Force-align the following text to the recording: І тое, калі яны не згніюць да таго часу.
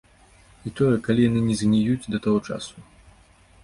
І 0.69 0.73
тое, 0.79 0.95
калі 1.09 1.27
яны 1.29 1.39
не 1.51 1.55
згніюць 1.61 2.09
да 2.17 2.25
таго 2.27 2.37
часу. 2.49 2.77